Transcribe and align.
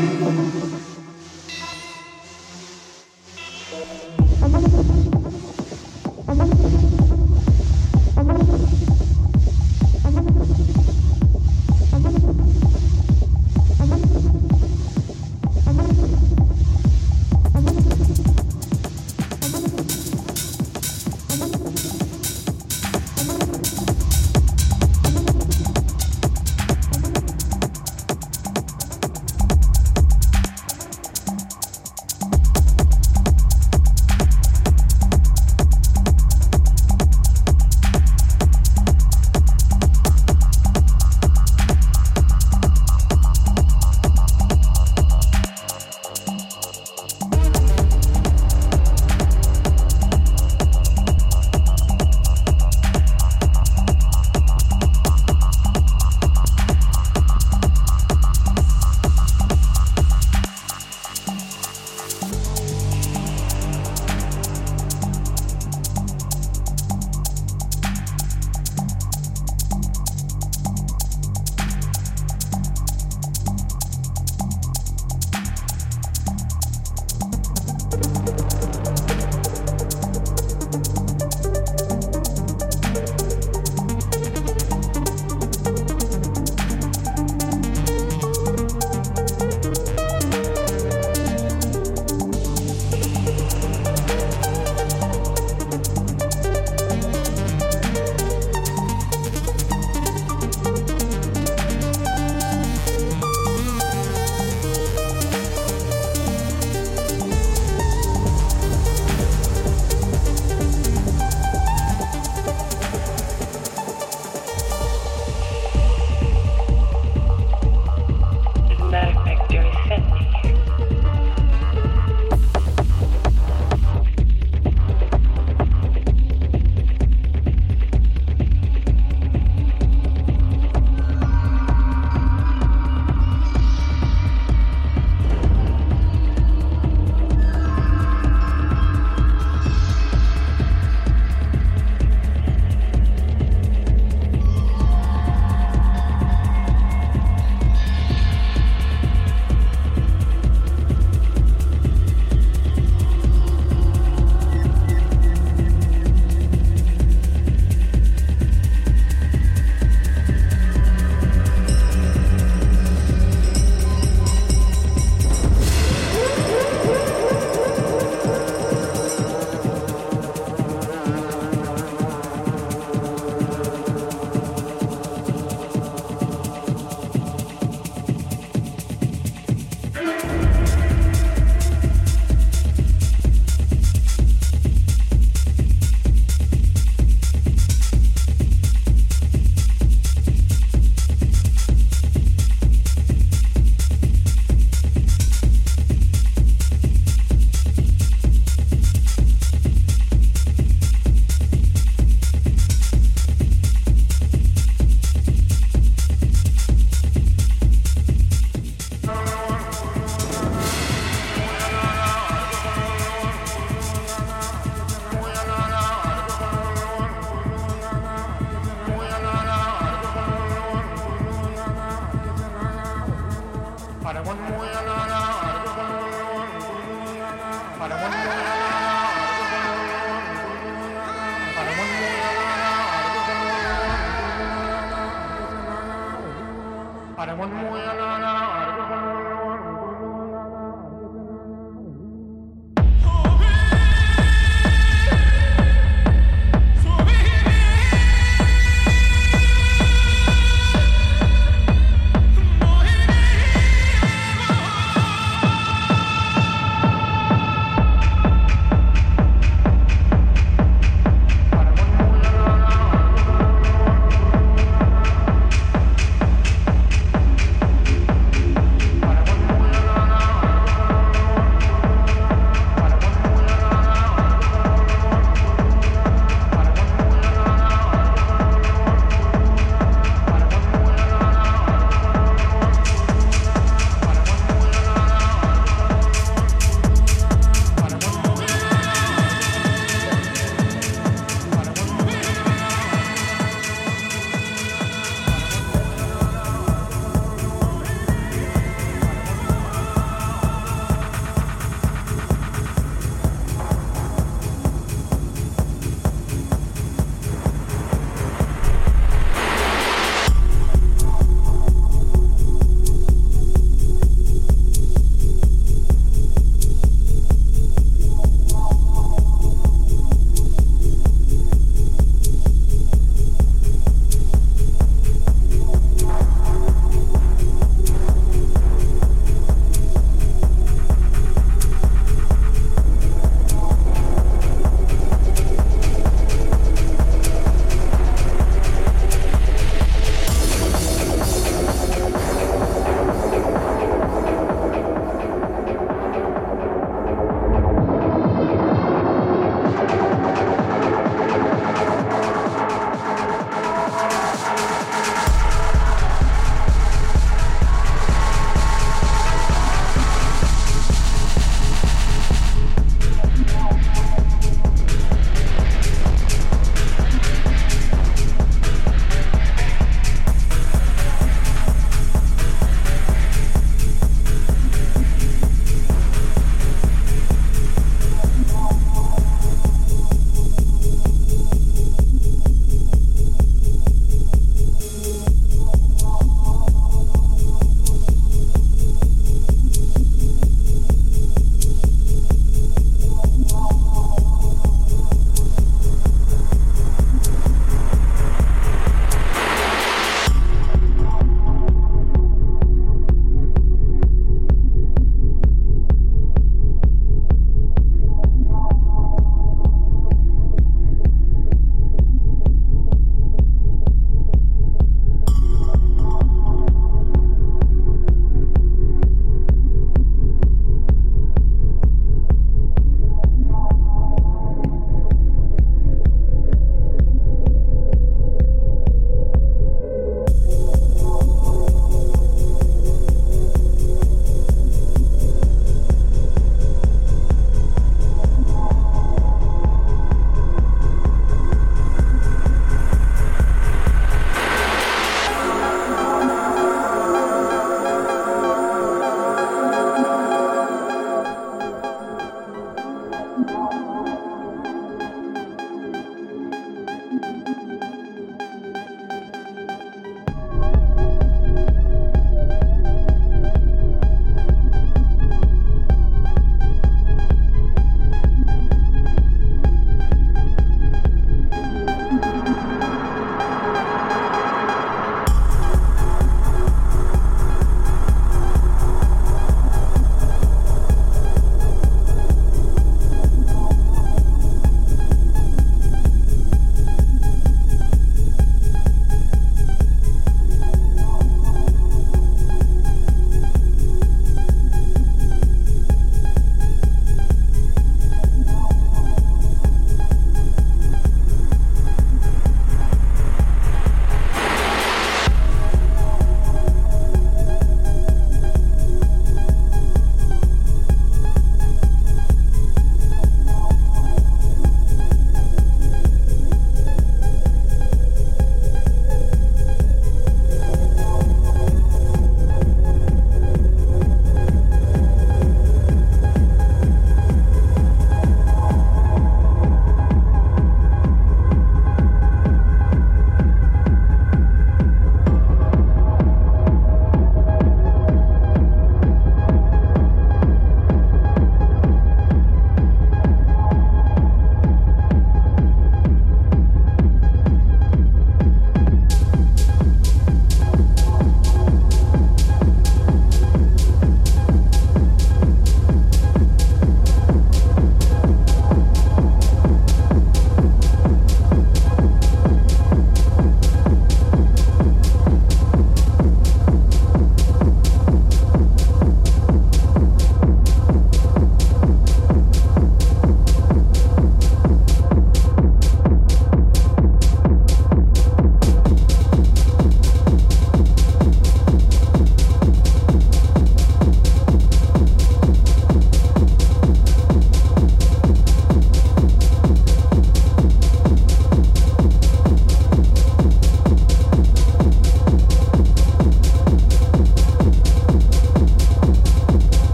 Amém. 0.00 0.69